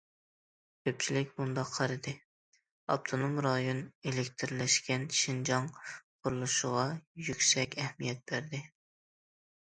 كۆپچىلىك 0.87 1.33
مۇنداق 1.39 1.67
قارىدى: 1.73 2.13
ئاپتونوم 2.93 3.35
رايون 3.45 3.81
ئېلېكتىرلەشكەن 4.11 5.05
شىنجاڭ 5.19 5.67
قۇرۇلۇشىغا 5.83 6.87
يۈكسەك 7.29 7.77
ئەھمىيەت 7.85 8.25
بەردى. 8.33 8.63